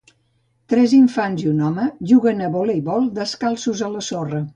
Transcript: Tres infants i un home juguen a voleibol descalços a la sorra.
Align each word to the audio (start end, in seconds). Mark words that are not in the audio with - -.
Tres 0.71 0.95
infants 0.99 1.43
i 1.43 1.49
un 1.51 1.61
home 1.67 1.85
juguen 2.13 2.41
a 2.47 2.49
voleibol 2.57 3.05
descalços 3.21 3.85
a 3.89 3.91
la 3.97 4.03
sorra. 4.09 4.41